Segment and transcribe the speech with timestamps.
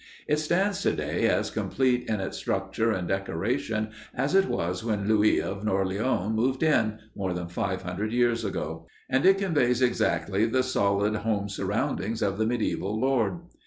[0.27, 5.07] It stands to day as complete in its structure and decoration as it was when
[5.07, 10.47] Louis of Orleans moved in, more than five hundred years ago, and it conveys exactly
[10.47, 13.41] the solid, home surroundings of the mediæval lord.